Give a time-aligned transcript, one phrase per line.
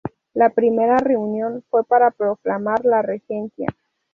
[0.33, 3.67] La primera reunión fue para proclamar la regencia.